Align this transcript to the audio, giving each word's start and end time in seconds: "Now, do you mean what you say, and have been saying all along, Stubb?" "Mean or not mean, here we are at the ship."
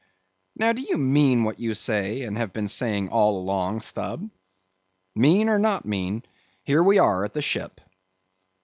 "Now, 0.55 0.73
do 0.73 0.81
you 0.81 0.97
mean 0.97 1.43
what 1.43 1.59
you 1.59 1.75
say, 1.75 2.23
and 2.23 2.35
have 2.35 2.51
been 2.51 2.67
saying 2.67 3.09
all 3.09 3.37
along, 3.37 3.81
Stubb?" 3.81 4.31
"Mean 5.15 5.47
or 5.47 5.59
not 5.59 5.85
mean, 5.85 6.23
here 6.63 6.81
we 6.81 6.97
are 6.97 7.23
at 7.23 7.33
the 7.35 7.41
ship." 7.43 7.79